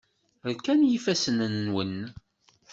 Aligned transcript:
Rkan 0.51 0.81
yifassen-nwen. 0.85 1.97